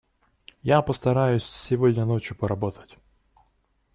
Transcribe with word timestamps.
Я 0.63 0.81
постараюсь 0.81 1.43
сегодня 1.45 2.05
ночью 2.05 2.35
поработать. 2.35 2.97